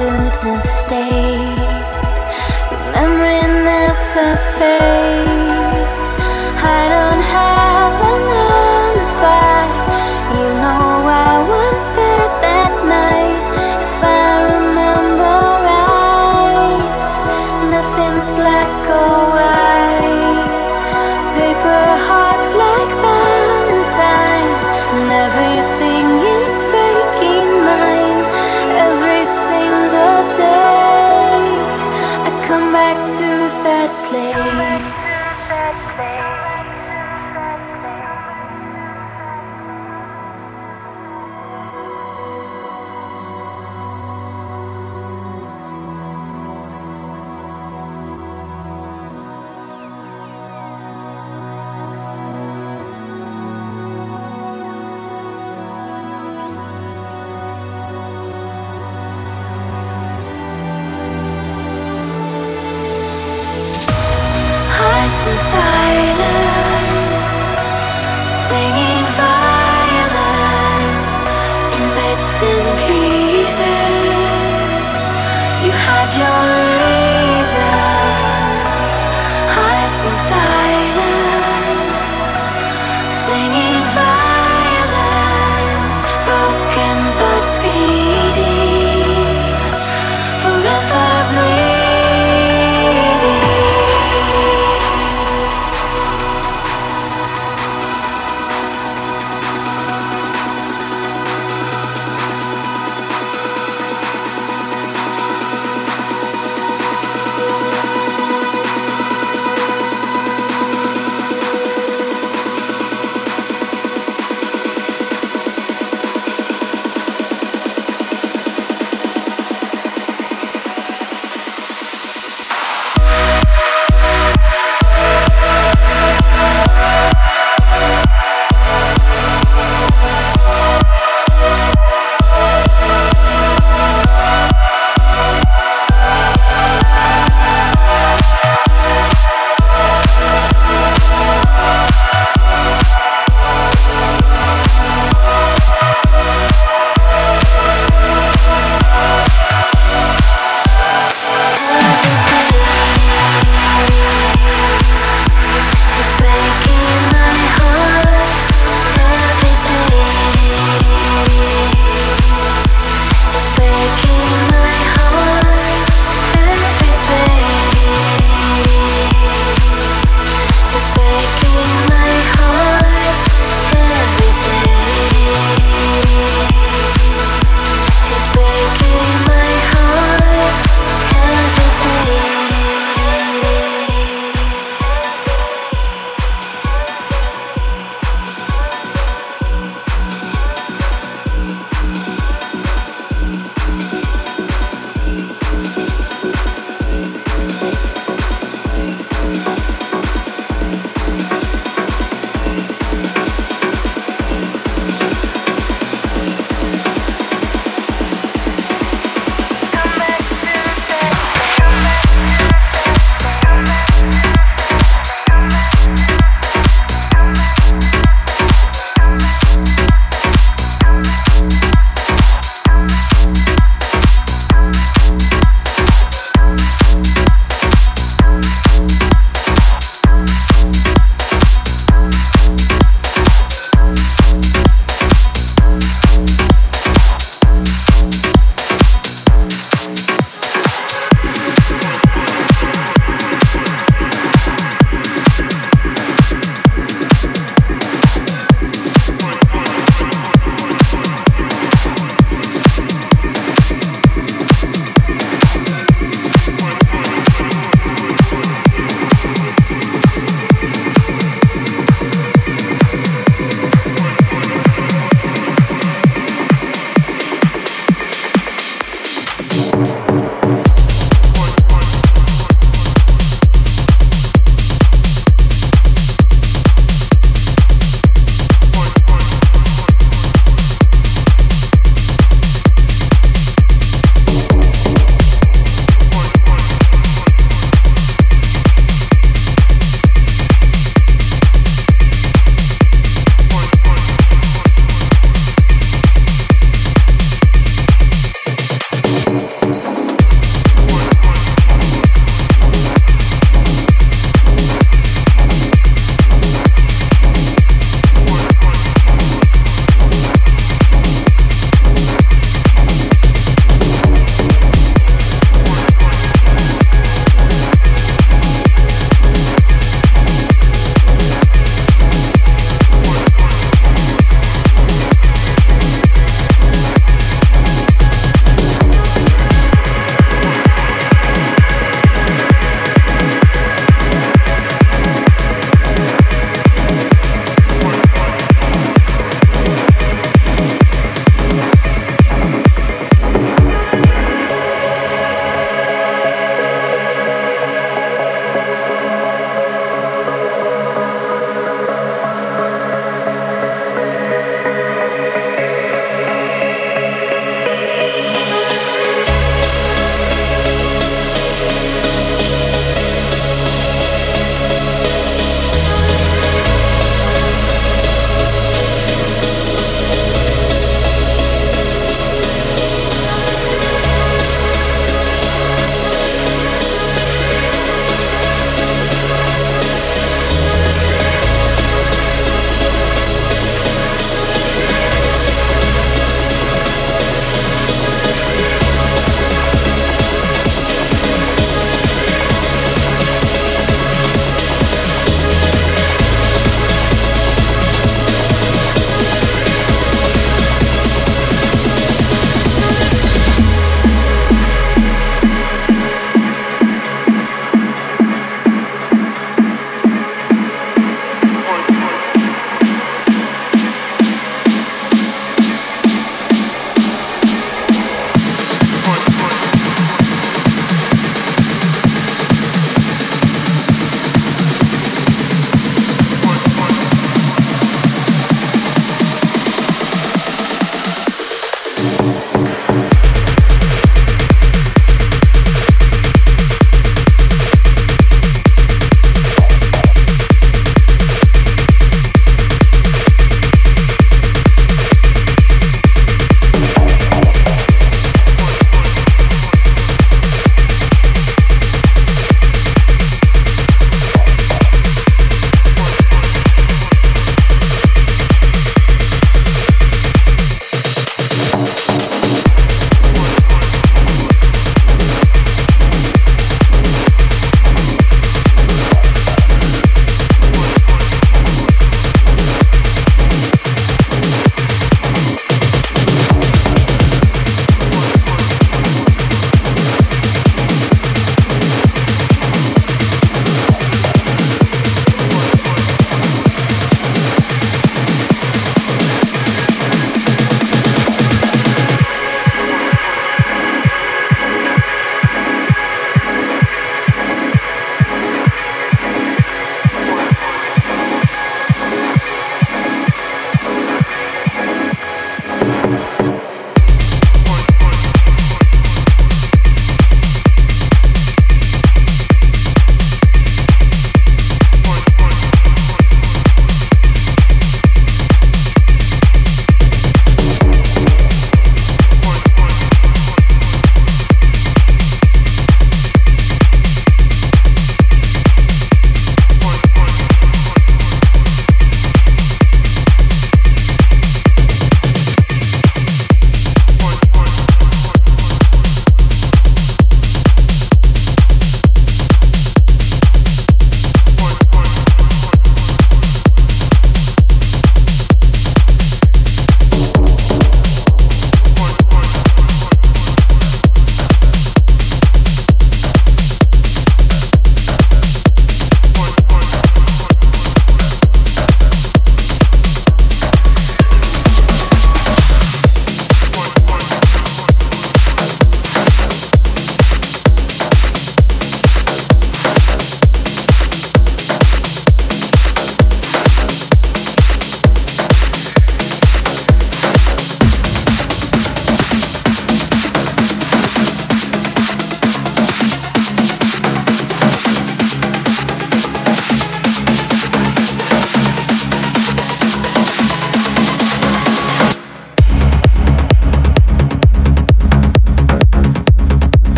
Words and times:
should 0.00 0.08
have 0.44 0.69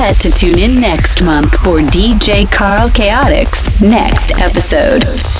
forget 0.00 0.16
to 0.22 0.30
tune 0.30 0.58
in 0.58 0.76
next 0.80 1.22
month 1.22 1.52
for 1.56 1.78
DJ 1.80 2.50
Carl 2.50 2.88
Chaotix 2.88 3.82
next 3.82 4.40
episode. 4.40 5.39